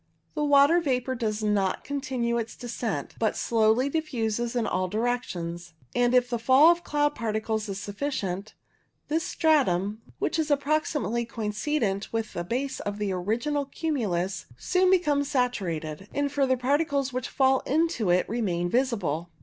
The 0.33 0.43
water 0.43 0.79
vapour 0.81 1.13
does 1.13 1.43
not 1.43 1.83
con 1.83 2.01
tinue 2.01 2.41
its 2.41 2.55
descent, 2.55 3.13
but 3.19 3.37
slowly 3.37 3.87
diffuses 3.87 4.55
in 4.55 4.65
all 4.65 4.87
directions, 4.87 5.73
and 5.93 6.15
if 6.15 6.27
the 6.27 6.39
fall 6.39 6.71
of 6.71 6.83
cloud 6.83 7.13
particles 7.13 7.69
is 7.69 7.79
sufficient, 7.79 8.55
this 9.09 9.23
stratum, 9.23 10.01
which 10.17 10.39
is 10.39 10.49
approximately 10.49 11.23
coincident 11.23 12.11
with 12.11 12.33
the 12.33 12.43
base 12.43 12.79
of 12.79 12.97
the 12.97 13.11
original 13.11 13.65
cumulus, 13.65 14.47
soon 14.57 14.89
becomes 14.89 15.29
saturated, 15.29 16.09
and 16.15 16.31
further 16.31 16.57
particles 16.57 17.13
which 17.13 17.27
fall 17.29 17.59
into 17.67 18.09
it 18.09 18.27
remain 18.27 18.67
visible. 18.71 19.29